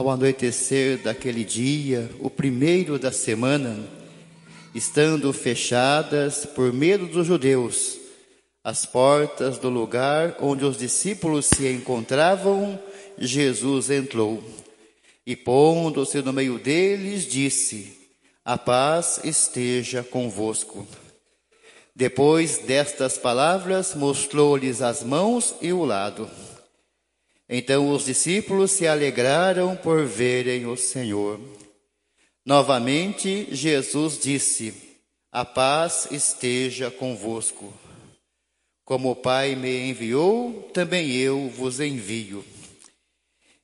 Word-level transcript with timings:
Ao 0.00 0.08
anoitecer 0.08 0.96
daquele 0.96 1.44
dia, 1.44 2.10
o 2.20 2.30
primeiro 2.30 2.98
da 2.98 3.12
semana, 3.12 3.86
estando 4.74 5.30
fechadas 5.30 6.46
por 6.46 6.72
medo 6.72 7.04
dos 7.04 7.26
judeus 7.26 7.98
as 8.64 8.86
portas 8.86 9.58
do 9.58 9.68
lugar 9.68 10.38
onde 10.40 10.64
os 10.64 10.78
discípulos 10.78 11.44
se 11.44 11.70
encontravam, 11.70 12.80
Jesus 13.18 13.90
entrou 13.90 14.42
e, 15.26 15.36
pondo-se 15.36 16.22
no 16.22 16.32
meio 16.32 16.58
deles, 16.58 17.26
disse: 17.26 17.92
A 18.42 18.56
paz 18.56 19.20
esteja 19.22 20.02
convosco. 20.02 20.88
Depois 21.94 22.56
destas 22.56 23.18
palavras, 23.18 23.94
mostrou-lhes 23.94 24.80
as 24.80 25.02
mãos 25.02 25.54
e 25.60 25.74
o 25.74 25.84
lado. 25.84 26.26
Então 27.52 27.90
os 27.90 28.04
discípulos 28.04 28.70
se 28.70 28.86
alegraram 28.86 29.76
por 29.76 30.06
verem 30.06 30.66
o 30.66 30.76
Senhor. 30.76 31.40
Novamente, 32.46 33.48
Jesus 33.50 34.20
disse: 34.20 34.72
A 35.32 35.44
paz 35.44 36.06
esteja 36.12 36.92
convosco. 36.92 37.74
Como 38.84 39.10
o 39.10 39.16
Pai 39.16 39.56
me 39.56 39.90
enviou, 39.90 40.70
também 40.72 41.10
eu 41.16 41.48
vos 41.48 41.80
envio. 41.80 42.44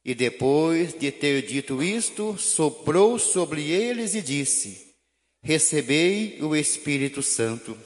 E 0.04 0.16
depois 0.16 0.92
de 0.92 1.12
ter 1.12 1.42
dito 1.42 1.80
isto, 1.80 2.36
soprou 2.36 3.20
sobre 3.20 3.70
eles 3.70 4.16
e 4.16 4.20
disse: 4.20 4.94
Recebei 5.44 6.42
o 6.42 6.56
Espírito 6.56 7.22
Santo. 7.22 7.78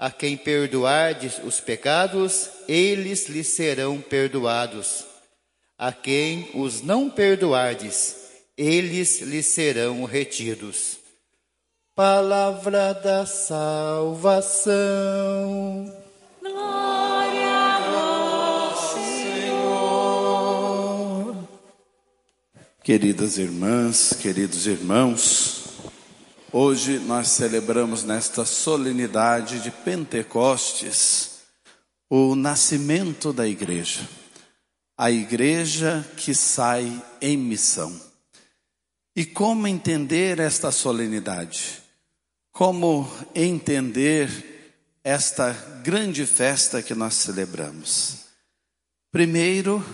A 0.00 0.10
quem 0.10 0.34
perdoardes 0.34 1.38
os 1.44 1.60
pecados, 1.60 2.48
eles 2.66 3.28
lhes 3.28 3.48
serão 3.48 4.00
perdoados. 4.00 5.04
A 5.76 5.92
quem 5.92 6.48
os 6.54 6.80
não 6.80 7.10
perdoardes, 7.10 8.16
eles 8.56 9.20
lhes 9.20 9.44
serão 9.44 10.04
retidos. 10.04 10.96
Palavra 11.94 12.94
da 12.94 13.26
salvação. 13.26 14.72
Glória 16.40 17.50
a 17.50 17.80
vós, 18.72 18.94
Queridas 22.82 23.36
irmãs, 23.36 24.14
queridos 24.18 24.66
irmãos, 24.66 25.59
hoje 26.52 26.98
nós 26.98 27.28
celebramos 27.28 28.04
nesta 28.04 28.44
solenidade 28.44 29.60
de 29.60 29.70
Pentecostes 29.70 31.40
o 32.08 32.34
nascimento 32.34 33.32
da 33.32 33.46
igreja, 33.46 34.08
a 34.98 35.10
igreja 35.10 36.04
que 36.16 36.34
sai 36.34 37.02
em 37.20 37.36
missão. 37.36 37.98
E 39.14 39.24
como 39.24 39.66
entender 39.66 40.40
esta 40.40 40.72
solenidade? 40.72 41.82
Como 42.50 43.08
entender 43.34 44.28
esta 45.04 45.52
grande 45.84 46.26
festa 46.26 46.82
que 46.82 46.94
nós 46.94 47.14
celebramos? 47.14 48.26
Primeiro, 49.12 49.84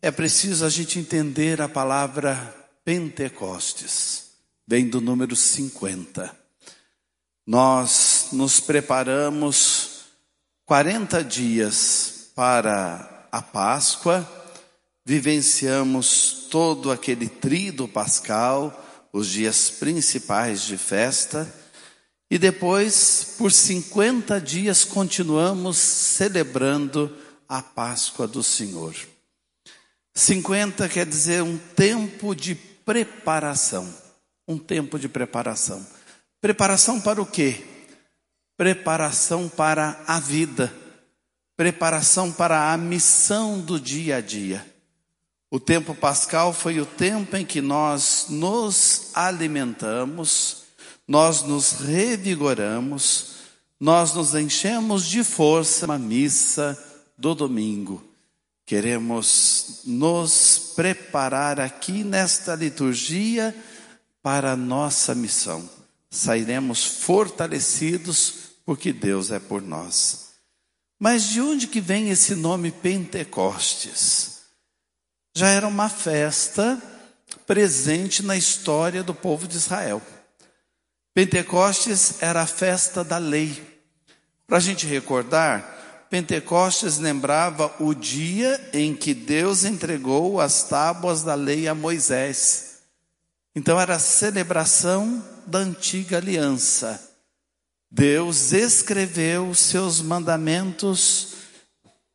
é 0.00 0.10
preciso 0.10 0.64
a 0.64 0.68
gente 0.68 0.98
entender 0.98 1.60
a 1.60 1.68
palavra 1.68 2.54
Pentecostes, 2.84 4.27
vem 4.68 4.86
do 4.86 5.00
número 5.00 5.34
50. 5.34 6.30
Nós 7.46 8.26
nos 8.32 8.60
preparamos 8.60 10.00
40 10.66 11.24
dias 11.24 12.30
para 12.34 13.26
a 13.32 13.40
Páscoa, 13.40 14.30
vivenciamos 15.06 16.48
todo 16.50 16.92
aquele 16.92 17.30
trido 17.30 17.88
pascal, 17.88 19.08
os 19.10 19.30
dias 19.30 19.70
principais 19.70 20.60
de 20.60 20.76
festa, 20.76 21.50
e 22.30 22.36
depois, 22.36 23.36
por 23.38 23.50
50 23.50 24.38
dias, 24.38 24.84
continuamos 24.84 25.78
celebrando 25.78 27.16
a 27.48 27.62
Páscoa 27.62 28.28
do 28.28 28.42
Senhor. 28.42 28.94
50 30.14 30.86
quer 30.90 31.06
dizer 31.06 31.42
um 31.42 31.56
tempo 31.56 32.34
de 32.34 32.54
preparação. 32.54 34.07
Um 34.48 34.58
tempo 34.58 34.98
de 34.98 35.08
preparação. 35.08 35.86
Preparação 36.40 37.00
para 37.00 37.20
o 37.20 37.26
quê? 37.26 37.62
Preparação 38.56 39.48
para 39.48 40.02
a 40.06 40.18
vida. 40.18 40.72
Preparação 41.54 42.32
para 42.32 42.72
a 42.72 42.76
missão 42.78 43.60
do 43.60 43.78
dia 43.78 44.16
a 44.16 44.20
dia. 44.22 44.64
O 45.50 45.60
tempo 45.60 45.94
pascal 45.94 46.52
foi 46.52 46.80
o 46.80 46.86
tempo 46.86 47.36
em 47.36 47.44
que 47.44 47.60
nós 47.60 48.26
nos 48.28 49.10
alimentamos, 49.14 50.64
nós 51.06 51.42
nos 51.42 51.72
revigoramos, 51.72 53.36
nós 53.80 54.12
nos 54.12 54.34
enchemos 54.34 55.06
de 55.06 55.24
força 55.24 55.86
na 55.86 55.98
missa 55.98 56.76
do 57.16 57.34
domingo. 57.34 58.04
Queremos 58.66 59.80
nos 59.84 60.72
preparar 60.76 61.58
aqui 61.58 62.04
nesta 62.04 62.54
liturgia 62.54 63.54
para 64.28 64.52
a 64.52 64.56
nossa 64.56 65.14
missão. 65.14 65.66
Sairemos 66.10 66.84
fortalecidos 66.84 68.34
porque 68.62 68.92
Deus 68.92 69.30
é 69.30 69.38
por 69.38 69.62
nós. 69.62 70.32
Mas 71.00 71.30
de 71.30 71.40
onde 71.40 71.66
que 71.66 71.80
vem 71.80 72.10
esse 72.10 72.34
nome 72.34 72.70
Pentecostes? 72.70 74.40
Já 75.34 75.48
era 75.48 75.66
uma 75.66 75.88
festa 75.88 76.78
presente 77.46 78.22
na 78.22 78.36
história 78.36 79.02
do 79.02 79.14
povo 79.14 79.48
de 79.48 79.56
Israel. 79.56 80.02
Pentecostes 81.14 82.20
era 82.20 82.42
a 82.42 82.46
festa 82.46 83.02
da 83.02 83.16
lei. 83.16 83.82
Para 84.46 84.58
a 84.58 84.60
gente 84.60 84.86
recordar, 84.86 86.06
Pentecostes 86.10 86.98
lembrava 86.98 87.74
o 87.80 87.94
dia 87.94 88.60
em 88.74 88.94
que 88.94 89.14
Deus 89.14 89.64
entregou 89.64 90.38
as 90.38 90.64
tábuas 90.64 91.22
da 91.22 91.34
lei 91.34 91.66
a 91.66 91.74
Moisés. 91.74 92.67
Então 93.54 93.80
era 93.80 93.96
a 93.96 94.00
celebração 94.00 95.24
da 95.46 95.58
antiga 95.58 96.18
aliança. 96.18 97.02
Deus 97.90 98.52
escreveu 98.52 99.54
seus 99.54 100.00
mandamentos 100.00 101.34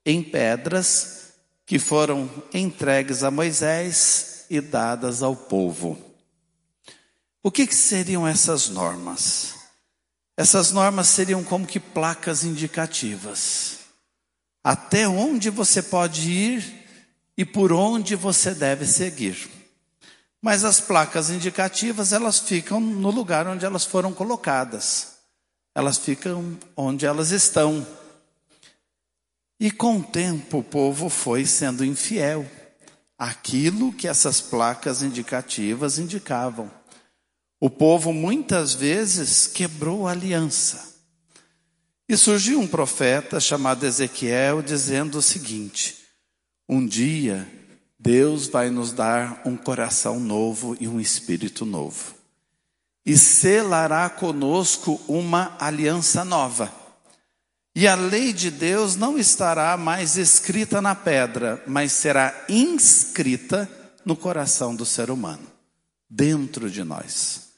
em 0.06 0.22
pedras 0.22 1.34
que 1.66 1.80
foram 1.80 2.30
entregues 2.54 3.24
a 3.24 3.32
Moisés 3.32 4.46
e 4.50 4.62
dadas 4.62 5.24
ao 5.24 5.36
povo. 5.36 6.00
O 7.42 7.52
que, 7.52 7.66
que 7.66 7.76
seriam 7.76 8.28
essas 8.28 8.70
normas? 8.70 9.56
Essas 10.38 10.72
normas 10.72 11.08
seriam 11.08 11.44
como 11.44 11.66
que 11.66 11.80
placas 11.80 12.44
indicativas. 12.44 13.80
Até 14.64 15.08
onde 15.08 15.50
você 15.50 15.82
pode 15.82 16.30
ir 16.32 16.86
e 17.38 17.44
por 17.44 17.72
onde 17.72 18.16
você 18.16 18.54
deve 18.54 18.86
seguir. 18.86 19.50
Mas 20.44 20.66
as 20.66 20.82
placas 20.82 21.30
indicativas, 21.30 22.12
elas 22.12 22.38
ficam 22.38 22.78
no 22.82 23.10
lugar 23.10 23.48
onde 23.48 23.64
elas 23.64 23.86
foram 23.86 24.12
colocadas. 24.12 25.14
Elas 25.74 25.98
ficam 25.98 26.60
onde 26.76 27.06
elas 27.06 27.32
estão. 27.32 27.88
E 29.58 29.72
com 29.72 30.00
o 30.00 30.04
tempo 30.04 30.58
o 30.58 30.64
povo 30.64 31.08
foi 31.08 31.46
sendo 31.46 31.86
infiel 31.86 32.46
àquilo 33.18 33.94
que 33.94 34.06
essas 34.06 34.42
placas 34.42 35.02
indicativas 35.02 35.98
indicavam. 35.98 36.70
O 37.58 37.70
povo 37.70 38.12
muitas 38.12 38.74
vezes 38.74 39.48
quebrou 39.48 40.06
a 40.06 40.12
aliança. 40.12 40.94
E 42.10 42.18
surgiu 42.18 42.60
um 42.60 42.68
profeta 42.68 43.40
chamado 43.40 43.86
Ezequiel 43.86 44.62
dizendo 44.62 45.20
o 45.20 45.22
seguinte: 45.22 46.00
Um 46.68 46.86
dia 46.86 47.48
Deus 48.04 48.48
vai 48.48 48.70
nos 48.70 48.92
dar 48.92 49.42
um 49.46 49.56
coração 49.56 50.20
novo 50.20 50.76
e 50.78 50.90
um 50.90 51.00
espírito 51.00 51.66
novo. 51.66 52.16
E 53.06 53.18
selará 53.18 54.10
conosco 54.10 55.00
uma 55.08 55.56
aliança 55.58 56.26
nova. 56.26 56.70
E 57.74 57.88
a 57.88 57.96
lei 57.96 58.34
de 58.34 58.52
Deus 58.52 58.98
não 58.98 59.18
estará 59.18 59.78
mais 59.78 60.18
escrita 60.18 60.82
na 60.82 60.94
pedra, 60.94 61.64
mas 61.66 61.94
será 61.94 62.46
inscrita 62.50 63.70
no 64.04 64.18
coração 64.18 64.76
do 64.76 64.86
ser 64.86 65.10
humano, 65.10 65.48
dentro 66.10 66.70
de 66.70 66.84
nós. 66.84 67.54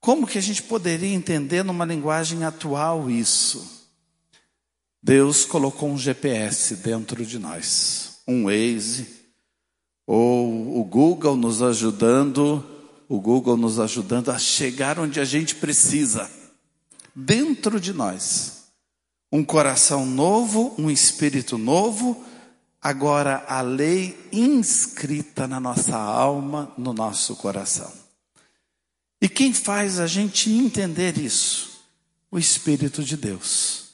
Como 0.00 0.26
que 0.26 0.38
a 0.38 0.42
gente 0.42 0.62
poderia 0.62 1.14
entender 1.14 1.62
numa 1.62 1.84
linguagem 1.84 2.44
atual 2.44 3.10
isso? 3.10 3.90
Deus 5.02 5.44
colocou 5.44 5.90
um 5.90 5.98
GPS 5.98 6.76
dentro 6.76 7.26
de 7.26 7.38
nós, 7.38 8.20
um 8.26 8.44
Waze, 8.44 9.17
ou 10.08 10.80
o 10.80 10.84
Google 10.84 11.36
nos 11.36 11.60
ajudando, 11.60 12.64
o 13.06 13.20
Google 13.20 13.58
nos 13.58 13.78
ajudando 13.78 14.30
a 14.30 14.38
chegar 14.38 14.98
onde 14.98 15.20
a 15.20 15.24
gente 15.24 15.54
precisa, 15.56 16.30
dentro 17.14 17.78
de 17.78 17.92
nós. 17.92 18.68
Um 19.30 19.44
coração 19.44 20.06
novo, 20.06 20.74
um 20.78 20.90
espírito 20.90 21.58
novo, 21.58 22.24
agora 22.80 23.44
a 23.46 23.60
lei 23.60 24.18
inscrita 24.32 25.46
na 25.46 25.60
nossa 25.60 25.98
alma, 25.98 26.72
no 26.78 26.94
nosso 26.94 27.36
coração. 27.36 27.92
E 29.20 29.28
quem 29.28 29.52
faz 29.52 30.00
a 30.00 30.06
gente 30.06 30.50
entender 30.50 31.18
isso? 31.18 31.82
O 32.30 32.38
Espírito 32.38 33.02
de 33.02 33.16
Deus, 33.16 33.90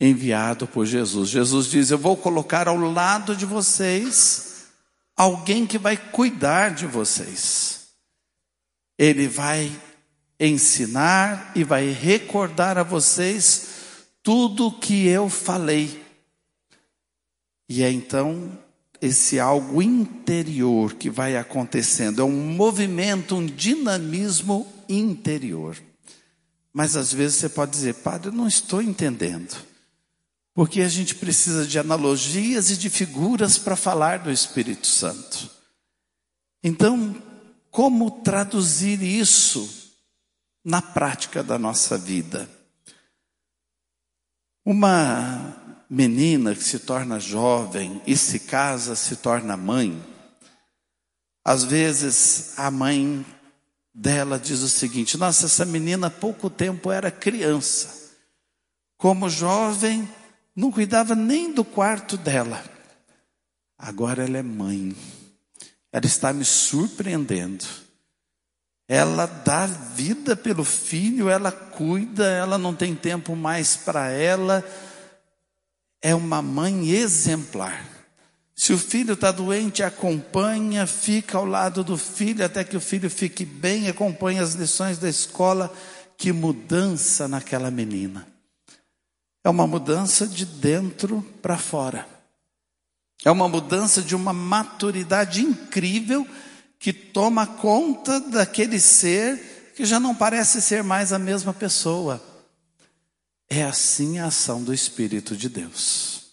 enviado 0.00 0.66
por 0.66 0.86
Jesus. 0.86 1.28
Jesus 1.28 1.66
diz: 1.66 1.90
Eu 1.90 1.98
vou 1.98 2.16
colocar 2.16 2.68
ao 2.68 2.76
lado 2.76 3.36
de 3.36 3.44
vocês 3.44 4.47
alguém 5.18 5.66
que 5.66 5.76
vai 5.76 5.96
cuidar 5.96 6.70
de 6.70 6.86
vocês. 6.86 7.88
Ele 8.96 9.26
vai 9.26 9.70
ensinar 10.38 11.50
e 11.56 11.64
vai 11.64 11.90
recordar 11.90 12.78
a 12.78 12.84
vocês 12.84 13.66
tudo 14.22 14.70
que 14.70 15.08
eu 15.08 15.28
falei. 15.28 16.04
E 17.68 17.82
é 17.82 17.90
então 17.90 18.56
esse 19.00 19.40
algo 19.40 19.82
interior 19.82 20.94
que 20.94 21.10
vai 21.10 21.36
acontecendo, 21.36 22.22
é 22.22 22.24
um 22.24 22.52
movimento, 22.54 23.36
um 23.36 23.46
dinamismo 23.46 24.66
interior. 24.88 25.76
Mas 26.72 26.96
às 26.96 27.12
vezes 27.12 27.38
você 27.38 27.48
pode 27.48 27.72
dizer, 27.72 27.94
padre, 27.94 28.28
eu 28.28 28.32
não 28.32 28.46
estou 28.46 28.80
entendendo. 28.80 29.67
Porque 30.58 30.80
a 30.80 30.88
gente 30.88 31.14
precisa 31.14 31.64
de 31.64 31.78
analogias 31.78 32.68
e 32.68 32.76
de 32.76 32.90
figuras 32.90 33.56
para 33.56 33.76
falar 33.76 34.18
do 34.18 34.28
Espírito 34.28 34.88
Santo. 34.88 35.48
Então, 36.64 37.14
como 37.70 38.10
traduzir 38.22 39.00
isso 39.00 39.94
na 40.64 40.82
prática 40.82 41.44
da 41.44 41.60
nossa 41.60 41.96
vida? 41.96 42.50
Uma 44.66 45.84
menina 45.88 46.56
que 46.56 46.64
se 46.64 46.80
torna 46.80 47.20
jovem 47.20 48.02
e 48.04 48.16
se 48.16 48.40
casa, 48.40 48.96
se 48.96 49.14
torna 49.14 49.56
mãe, 49.56 50.04
às 51.44 51.62
vezes 51.62 52.58
a 52.58 52.68
mãe 52.68 53.24
dela 53.94 54.40
diz 54.40 54.58
o 54.62 54.68
seguinte: 54.68 55.16
Nossa, 55.16 55.46
essa 55.46 55.64
menina 55.64 56.08
há 56.08 56.10
pouco 56.10 56.50
tempo 56.50 56.90
era 56.90 57.12
criança, 57.12 58.16
como 58.96 59.30
jovem, 59.30 60.17
não 60.58 60.72
cuidava 60.72 61.14
nem 61.14 61.52
do 61.52 61.64
quarto 61.64 62.16
dela, 62.16 62.64
agora 63.78 64.24
ela 64.24 64.38
é 64.38 64.42
mãe, 64.42 64.92
ela 65.92 66.04
está 66.04 66.32
me 66.32 66.44
surpreendendo. 66.44 67.64
Ela 68.88 69.26
dá 69.26 69.66
vida 69.66 70.34
pelo 70.34 70.64
filho, 70.64 71.28
ela 71.28 71.52
cuida, 71.52 72.26
ela 72.26 72.58
não 72.58 72.74
tem 72.74 72.92
tempo 72.96 73.36
mais 73.36 73.76
para 73.76 74.10
ela, 74.10 74.64
é 76.02 76.12
uma 76.12 76.42
mãe 76.42 76.90
exemplar. 76.90 77.86
Se 78.56 78.72
o 78.72 78.78
filho 78.78 79.12
está 79.14 79.30
doente, 79.30 79.84
acompanha, 79.84 80.88
fica 80.88 81.38
ao 81.38 81.44
lado 81.44 81.84
do 81.84 81.96
filho 81.96 82.44
até 82.44 82.64
que 82.64 82.76
o 82.76 82.80
filho 82.80 83.08
fique 83.08 83.44
bem, 83.44 83.86
acompanha 83.86 84.42
as 84.42 84.54
lições 84.54 84.98
da 84.98 85.08
escola. 85.08 85.72
Que 86.16 86.32
mudança 86.32 87.28
naquela 87.28 87.70
menina. 87.70 88.26
É 89.48 89.50
uma 89.50 89.66
mudança 89.66 90.26
de 90.26 90.44
dentro 90.44 91.22
para 91.40 91.56
fora. 91.56 92.06
É 93.24 93.30
uma 93.30 93.48
mudança 93.48 94.02
de 94.02 94.14
uma 94.14 94.30
maturidade 94.30 95.40
incrível 95.40 96.28
que 96.78 96.92
toma 96.92 97.46
conta 97.46 98.20
daquele 98.20 98.78
ser 98.78 99.72
que 99.74 99.86
já 99.86 99.98
não 99.98 100.14
parece 100.14 100.60
ser 100.60 100.84
mais 100.84 101.14
a 101.14 101.18
mesma 101.18 101.54
pessoa. 101.54 102.22
É 103.48 103.62
assim 103.62 104.18
a 104.18 104.26
ação 104.26 104.62
do 104.62 104.74
Espírito 104.74 105.34
de 105.34 105.48
Deus. 105.48 106.26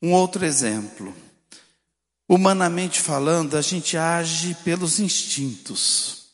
Um 0.00 0.12
outro 0.12 0.44
exemplo. 0.44 1.12
Humanamente 2.28 3.00
falando, 3.00 3.56
a 3.56 3.60
gente 3.60 3.96
age 3.96 4.56
pelos 4.62 5.00
instintos. 5.00 6.26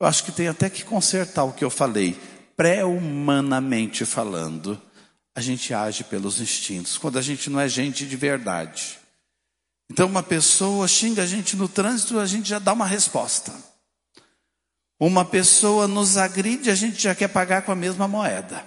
Eu 0.00 0.06
acho 0.06 0.24
que 0.24 0.32
tem 0.32 0.48
até 0.48 0.70
que 0.70 0.82
consertar 0.82 1.44
o 1.44 1.52
que 1.52 1.62
eu 1.62 1.70
falei. 1.70 2.18
Pré-humanamente 2.56 4.06
falando, 4.06 4.80
a 5.36 5.40
gente 5.42 5.74
age 5.74 6.02
pelos 6.02 6.40
instintos, 6.40 6.96
quando 6.96 7.18
a 7.18 7.22
gente 7.22 7.50
não 7.50 7.60
é 7.60 7.68
gente 7.68 8.06
de 8.06 8.16
verdade. 8.16 8.98
Então, 9.90 10.08
uma 10.08 10.22
pessoa 10.22 10.88
xinga 10.88 11.24
a 11.24 11.26
gente 11.26 11.54
no 11.56 11.68
trânsito, 11.68 12.18
a 12.18 12.24
gente 12.24 12.48
já 12.48 12.58
dá 12.58 12.72
uma 12.72 12.86
resposta. 12.86 13.52
Uma 14.98 15.26
pessoa 15.26 15.86
nos 15.86 16.16
agride, 16.16 16.70
a 16.70 16.74
gente 16.74 17.02
já 17.02 17.14
quer 17.14 17.28
pagar 17.28 17.60
com 17.62 17.70
a 17.70 17.76
mesma 17.76 18.08
moeda. 18.08 18.64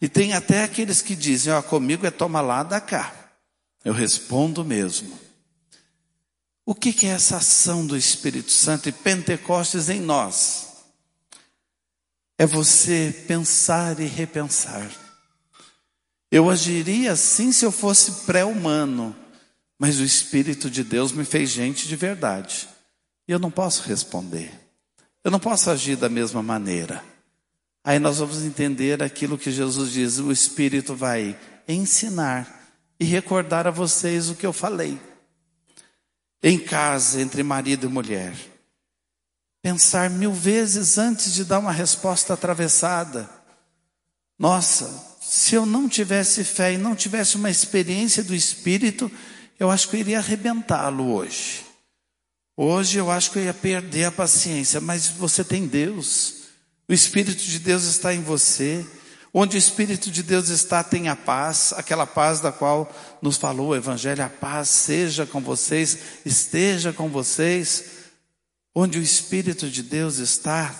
E 0.00 0.08
tem 0.08 0.32
até 0.32 0.64
aqueles 0.64 1.02
que 1.02 1.14
dizem: 1.14 1.52
Ó, 1.52 1.60
comigo 1.60 2.06
é 2.06 2.10
toma 2.10 2.40
lá, 2.40 2.62
da 2.62 2.80
cá. 2.80 3.14
Eu 3.84 3.92
respondo 3.92 4.64
mesmo. 4.64 5.20
O 6.64 6.74
que, 6.74 6.94
que 6.94 7.06
é 7.06 7.10
essa 7.10 7.36
ação 7.36 7.86
do 7.86 7.94
Espírito 7.94 8.50
Santo 8.50 8.88
e 8.88 8.92
Pentecostes 8.92 9.90
em 9.90 10.00
nós? 10.00 10.68
É 12.38 12.46
você 12.46 13.14
pensar 13.28 14.00
e 14.00 14.06
repensar. 14.06 15.07
Eu 16.30 16.50
agiria 16.50 17.12
assim 17.12 17.52
se 17.52 17.64
eu 17.64 17.72
fosse 17.72 18.26
pré-humano, 18.26 19.16
mas 19.78 19.98
o 19.98 20.04
Espírito 20.04 20.70
de 20.70 20.84
Deus 20.84 21.12
me 21.12 21.24
fez 21.24 21.50
gente 21.50 21.88
de 21.88 21.96
verdade. 21.96 22.68
E 23.26 23.32
eu 23.32 23.38
não 23.38 23.50
posso 23.50 23.82
responder. 23.82 24.52
Eu 25.24 25.30
não 25.30 25.40
posso 25.40 25.70
agir 25.70 25.96
da 25.96 26.08
mesma 26.08 26.42
maneira. 26.42 27.02
Aí 27.82 27.98
nós 27.98 28.18
vamos 28.18 28.42
entender 28.42 29.02
aquilo 29.02 29.38
que 29.38 29.50
Jesus 29.50 29.92
diz: 29.92 30.18
o 30.18 30.30
Espírito 30.30 30.94
vai 30.94 31.38
ensinar 31.66 32.72
e 33.00 33.04
recordar 33.04 33.66
a 33.66 33.70
vocês 33.70 34.28
o 34.28 34.34
que 34.34 34.46
eu 34.46 34.52
falei. 34.52 35.00
Em 36.42 36.58
casa, 36.58 37.20
entre 37.20 37.42
marido 37.42 37.86
e 37.86 37.90
mulher. 37.90 38.34
Pensar 39.62 40.10
mil 40.10 40.32
vezes 40.32 40.98
antes 40.98 41.32
de 41.32 41.44
dar 41.44 41.58
uma 41.58 41.72
resposta 41.72 42.34
atravessada. 42.34 43.28
Nossa, 44.38 45.07
se 45.28 45.54
eu 45.54 45.66
não 45.66 45.86
tivesse 45.86 46.42
fé 46.42 46.72
e 46.72 46.78
não 46.78 46.96
tivesse 46.96 47.36
uma 47.36 47.50
experiência 47.50 48.24
do 48.24 48.34
Espírito, 48.34 49.10
eu 49.60 49.70
acho 49.70 49.86
que 49.86 49.96
eu 49.96 50.00
iria 50.00 50.18
arrebentá-lo 50.20 51.12
hoje. 51.12 51.66
Hoje 52.56 52.96
eu 52.96 53.10
acho 53.10 53.30
que 53.30 53.38
eu 53.38 53.44
ia 53.44 53.52
perder 53.52 54.04
a 54.04 54.10
paciência, 54.10 54.80
mas 54.80 55.06
você 55.06 55.44
tem 55.44 55.66
Deus. 55.66 56.44
O 56.88 56.94
Espírito 56.94 57.44
de 57.44 57.58
Deus 57.58 57.84
está 57.84 58.14
em 58.14 58.22
você. 58.22 58.86
Onde 59.32 59.58
o 59.58 59.58
Espírito 59.58 60.10
de 60.10 60.22
Deus 60.22 60.48
está, 60.48 60.82
tem 60.82 61.08
a 61.10 61.14
paz, 61.14 61.74
aquela 61.76 62.06
paz 62.06 62.40
da 62.40 62.50
qual 62.50 62.90
nos 63.20 63.36
falou 63.36 63.68
o 63.68 63.76
Evangelho. 63.76 64.24
A 64.24 64.30
paz 64.30 64.70
seja 64.70 65.26
com 65.26 65.42
vocês, 65.42 65.98
esteja 66.24 66.90
com 66.90 67.10
vocês. 67.10 67.84
Onde 68.74 68.98
o 68.98 69.02
Espírito 69.02 69.68
de 69.68 69.82
Deus 69.82 70.16
está, 70.16 70.74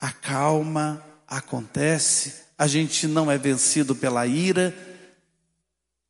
a 0.00 0.10
calma 0.10 1.04
acontece, 1.28 2.42
a 2.62 2.68
gente 2.68 3.08
não 3.08 3.28
é 3.28 3.36
vencido 3.36 3.92
pela 3.92 4.24
ira, 4.24 4.72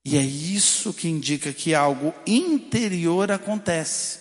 e 0.04 0.18
é 0.18 0.22
isso 0.22 0.92
que 0.92 1.08
indica 1.08 1.50
que 1.50 1.74
algo 1.74 2.12
interior 2.26 3.32
acontece, 3.32 4.18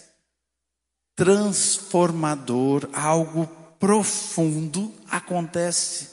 transformador, 1.13 2.87
algo 2.93 3.45
profundo 3.77 4.93
acontece. 5.09 6.07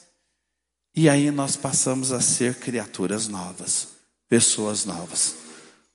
E 0.93 1.09
aí 1.09 1.31
nós 1.31 1.55
passamos 1.55 2.11
a 2.11 2.21
ser 2.21 2.57
criaturas 2.57 3.29
novas, 3.29 3.87
pessoas 4.29 4.85
novas. 4.85 5.37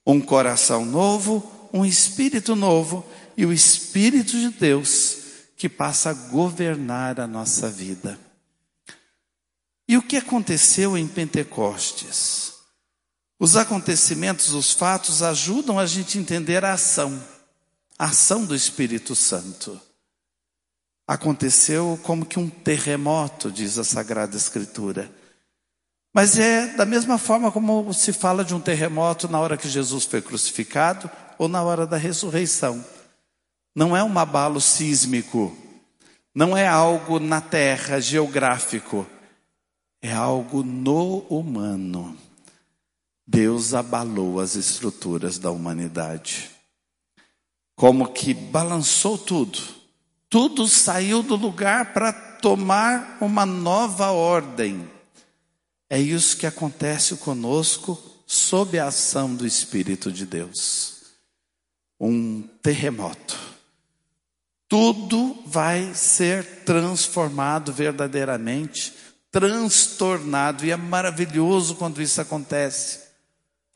Um 0.08 0.22
coração 0.22 0.86
novo, 0.86 1.70
um 1.74 1.84
espírito 1.84 2.56
novo 2.56 3.06
e 3.36 3.46
o 3.46 3.52
Espírito 3.52 4.40
de 4.40 4.52
Deus 4.52 5.18
que 5.58 5.68
passa 5.68 6.12
a 6.12 6.14
governar 6.14 7.20
a 7.20 7.28
nossa 7.28 7.70
vida. 7.70 8.18
E 9.88 9.98
o 9.98 10.02
que 10.02 10.18
aconteceu 10.18 10.98
em 10.98 11.08
Pentecostes? 11.08 12.54
Os 13.40 13.58
acontecimentos, 13.58 14.54
os 14.54 14.72
fatos 14.72 15.22
ajudam 15.22 15.78
a 15.78 15.86
gente 15.86 16.18
a 16.18 16.22
entender 16.22 16.64
a 16.64 16.74
ação, 16.74 17.22
a 18.00 18.06
ação 18.06 18.46
do 18.46 18.56
Espírito 18.56 19.16
Santo. 19.16 19.80
Aconteceu 21.06 22.00
como 22.04 22.26
que 22.26 22.40
um 22.40 22.50
terremoto, 22.50 23.52
diz 23.52 23.78
a 23.78 23.84
Sagrada 23.84 24.38
Escritura. 24.38 25.12
Mas 26.14 26.38
é 26.38 26.68
da 26.68 26.86
mesma 26.86 27.18
forma 27.18 27.52
como 27.52 27.92
se 27.94 28.14
fala 28.14 28.46
de 28.46 28.56
um 28.56 28.62
terremoto 28.62 29.28
na 29.28 29.40
hora 29.40 29.58
que 29.58 29.68
Jesus 29.68 30.06
foi 30.06 30.22
crucificado 30.22 31.12
ou 31.38 31.50
na 31.50 31.62
hora 31.62 31.86
da 31.86 31.98
ressurreição. 31.98 32.86
Não 33.76 33.98
é 33.98 34.04
um 34.04 34.18
abalo 34.18 34.62
sísmico, 34.62 35.54
não 36.34 36.56
é 36.56 36.68
algo 36.68 37.20
na 37.20 37.42
terra 37.42 38.00
geográfico, 38.00 39.06
é 40.04 40.12
algo 40.12 40.64
no 40.64 41.20
humano. 41.30 42.18
Deus 43.26 43.74
abalou 43.74 44.42
as 44.42 44.56
estruturas 44.56 45.40
da 45.40 45.50
humanidade. 45.50 46.52
Como 47.74 48.12
que 48.12 48.34
balançou 48.34 49.18
tudo. 49.18 49.58
Tudo 50.30 50.68
saiu 50.68 51.24
do 51.24 51.38
lugar 51.38 51.94
para 51.94 52.12
tomar 52.12 53.18
uma 53.22 53.46
nova 53.46 54.12
ordem. 54.12 54.90
É 55.90 55.98
isso 55.98 56.36
que 56.36 56.46
acontece 56.46 57.16
conosco 57.16 57.98
sob 58.28 58.78
a 58.78 58.88
ação 58.88 59.34
do 59.34 59.48
Espírito 59.48 60.12
de 60.12 60.26
Deus. 60.26 61.04
Um 61.98 62.42
terremoto. 62.62 63.40
Tudo 64.68 65.42
vai 65.46 65.94
ser 65.94 66.64
transformado 66.66 67.72
verdadeiramente, 67.72 68.94
transtornado, 69.34 70.66
e 70.66 70.72
é 70.72 70.78
maravilhoso 70.78 71.76
quando 71.76 72.02
isso 72.02 72.22
acontece. 72.22 73.00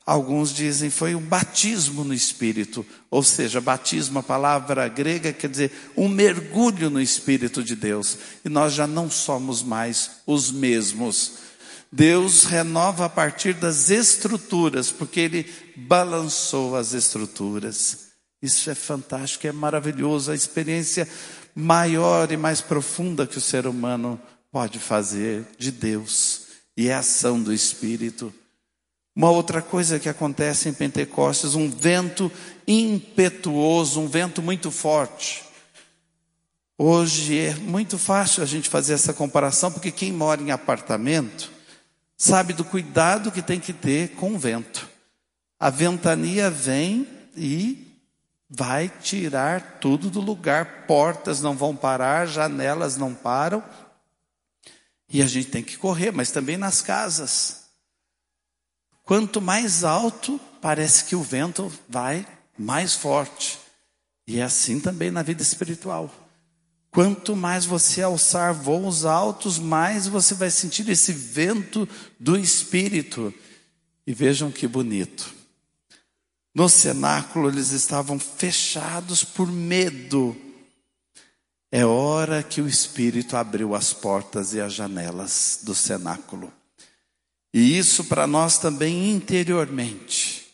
Alguns 0.06 0.54
dizem 0.54 0.88
foi 0.88 1.14
um 1.14 1.20
batismo 1.20 2.02
no 2.02 2.14
Espírito, 2.14 2.86
ou 3.10 3.22
seja, 3.22 3.60
batismo, 3.60 4.20
a 4.20 4.22
palavra 4.22 4.88
grega 4.88 5.34
quer 5.34 5.50
dizer 5.50 5.70
um 5.94 6.08
mergulho 6.08 6.88
no 6.88 6.98
Espírito 6.98 7.62
de 7.62 7.76
Deus, 7.76 8.16
e 8.42 8.48
nós 8.48 8.72
já 8.72 8.86
não 8.86 9.10
somos 9.10 9.62
mais 9.62 10.22
os 10.26 10.50
mesmos 10.50 11.48
Deus 11.90 12.44
renova 12.44 13.06
a 13.06 13.08
partir 13.08 13.54
das 13.54 13.88
estruturas, 13.88 14.92
porque 14.92 15.20
Ele 15.20 15.46
balançou 15.74 16.76
as 16.76 16.92
estruturas. 16.92 18.08
Isso 18.42 18.70
é 18.70 18.74
fantástico, 18.74 19.46
é 19.46 19.52
maravilhoso, 19.52 20.30
a 20.30 20.34
experiência 20.34 21.08
maior 21.54 22.30
e 22.30 22.36
mais 22.36 22.60
profunda 22.60 23.26
que 23.26 23.38
o 23.38 23.40
ser 23.40 23.66
humano 23.66 24.20
pode 24.50 24.78
fazer 24.78 25.46
de 25.58 25.70
Deus 25.70 26.46
e 26.76 26.88
é 26.88 26.94
a 26.94 27.00
ação 27.00 27.42
do 27.42 27.52
Espírito. 27.52 28.32
Uma 29.14 29.30
outra 29.30 29.60
coisa 29.60 29.98
que 29.98 30.08
acontece 30.08 30.68
em 30.68 30.72
Pentecostes, 30.72 31.54
um 31.54 31.68
vento 31.68 32.30
impetuoso, 32.66 34.00
um 34.00 34.06
vento 34.06 34.40
muito 34.40 34.70
forte. 34.70 35.44
Hoje 36.78 37.36
é 37.36 37.54
muito 37.54 37.98
fácil 37.98 38.42
a 38.42 38.46
gente 38.46 38.68
fazer 38.68 38.94
essa 38.94 39.12
comparação, 39.12 39.72
porque 39.72 39.90
quem 39.90 40.12
mora 40.12 40.40
em 40.40 40.52
apartamento 40.52 41.50
sabe 42.16 42.52
do 42.52 42.64
cuidado 42.64 43.32
que 43.32 43.42
tem 43.42 43.58
que 43.58 43.72
ter 43.72 44.10
com 44.10 44.34
o 44.34 44.38
vento. 44.38 44.88
A 45.58 45.70
ventania 45.70 46.48
vem 46.48 47.04
e 47.36 47.88
vai 48.48 48.88
tirar 48.88 49.78
tudo 49.80 50.08
do 50.08 50.20
lugar, 50.20 50.86
portas 50.86 51.40
não 51.40 51.56
vão 51.56 51.74
parar, 51.74 52.26
janelas 52.26 52.96
não 52.96 53.12
param. 53.12 53.62
E 55.10 55.22
a 55.22 55.26
gente 55.26 55.48
tem 55.48 55.62
que 55.62 55.78
correr, 55.78 56.10
mas 56.12 56.30
também 56.30 56.56
nas 56.56 56.82
casas. 56.82 57.68
Quanto 59.04 59.40
mais 59.40 59.84
alto, 59.84 60.38
parece 60.60 61.04
que 61.04 61.16
o 61.16 61.22
vento 61.22 61.72
vai 61.88 62.26
mais 62.58 62.94
forte. 62.94 63.58
E 64.26 64.38
é 64.38 64.42
assim 64.42 64.78
também 64.78 65.10
na 65.10 65.22
vida 65.22 65.40
espiritual. 65.40 66.12
Quanto 66.90 67.34
mais 67.34 67.64
você 67.64 68.02
alçar 68.02 68.52
voos 68.52 69.04
altos, 69.04 69.58
mais 69.58 70.06
você 70.06 70.34
vai 70.34 70.50
sentir 70.50 70.88
esse 70.88 71.12
vento 71.12 71.88
do 72.20 72.36
Espírito. 72.36 73.32
E 74.06 74.12
vejam 74.12 74.50
que 74.50 74.66
bonito. 74.66 75.34
No 76.54 76.68
cenáculo 76.68 77.48
eles 77.48 77.70
estavam 77.70 78.18
fechados 78.18 79.22
por 79.22 79.46
medo. 79.46 80.36
É 81.70 81.84
hora 81.84 82.42
que 82.42 82.60
o 82.62 82.68
Espírito 82.68 83.36
abriu 83.36 83.74
as 83.74 83.92
portas 83.92 84.54
e 84.54 84.60
as 84.60 84.72
janelas 84.72 85.60
do 85.62 85.74
cenáculo. 85.74 86.52
E 87.52 87.76
isso 87.76 88.04
para 88.04 88.26
nós 88.26 88.58
também 88.58 89.10
interiormente. 89.10 90.46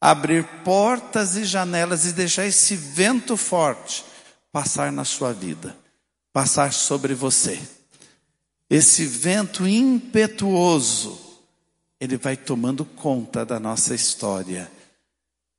Abrir 0.00 0.44
portas 0.64 1.36
e 1.36 1.44
janelas 1.44 2.04
e 2.04 2.12
deixar 2.12 2.46
esse 2.46 2.76
vento 2.76 3.36
forte 3.36 4.04
passar 4.52 4.90
na 4.92 5.04
sua 5.04 5.32
vida, 5.32 5.76
passar 6.32 6.72
sobre 6.72 7.14
você. 7.14 7.60
Esse 8.68 9.06
vento 9.06 9.66
impetuoso, 9.66 11.18
ele 12.00 12.16
vai 12.16 12.36
tomando 12.36 12.84
conta 12.84 13.44
da 13.44 13.58
nossa 13.58 13.94
história. 13.94 14.70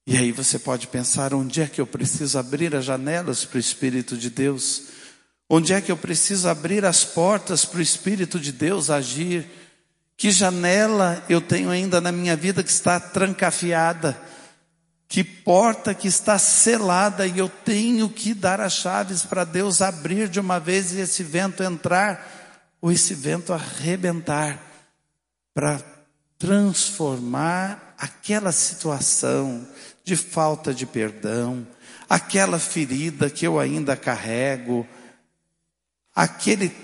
E 0.05 0.15
aí 0.17 0.31
você 0.31 0.59
pode 0.59 0.87
pensar: 0.87 1.33
onde 1.33 1.61
é 1.61 1.67
que 1.67 1.81
eu 1.81 1.87
preciso 1.87 2.37
abrir 2.37 2.75
as 2.75 2.85
janelas 2.85 3.45
para 3.45 3.57
o 3.57 3.59
Espírito 3.59 4.17
de 4.17 4.29
Deus? 4.29 4.98
Onde 5.49 5.73
é 5.73 5.81
que 5.81 5.91
eu 5.91 5.97
preciso 5.97 6.47
abrir 6.47 6.85
as 6.85 7.03
portas 7.03 7.65
para 7.65 7.79
o 7.79 7.81
Espírito 7.81 8.39
de 8.39 8.51
Deus 8.51 8.91
agir? 8.91 9.49
Que 10.15 10.29
janela 10.29 11.23
eu 11.27 11.41
tenho 11.41 11.71
ainda 11.71 11.99
na 11.99 12.11
minha 12.11 12.35
vida 12.35 12.61
que 12.61 12.69
está 12.69 12.99
trancafiada? 12.99 14.15
Que 15.07 15.23
porta 15.23 15.95
que 15.95 16.07
está 16.07 16.37
selada 16.37 17.25
e 17.25 17.39
eu 17.39 17.49
tenho 17.49 18.07
que 18.07 18.35
dar 18.35 18.61
as 18.61 18.73
chaves 18.73 19.23
para 19.23 19.43
Deus 19.43 19.81
abrir 19.81 20.29
de 20.29 20.39
uma 20.39 20.59
vez 20.59 20.93
e 20.93 20.99
esse 20.99 21.23
vento 21.23 21.63
entrar, 21.63 22.77
ou 22.79 22.91
esse 22.91 23.15
vento 23.15 23.51
arrebentar, 23.51 24.63
para 25.51 25.81
transformar 26.37 27.95
aquela 27.97 28.51
situação 28.51 29.67
de 30.03 30.15
falta 30.15 30.71
de 30.71 30.85
perdão, 30.85 31.67
aquela 32.07 32.59
ferida 32.59 33.31
que 33.31 33.47
eu 33.47 33.59
ainda 33.59 33.97
carrego, 33.97 34.87
aquele 36.19 36.67
trauma 36.67 36.79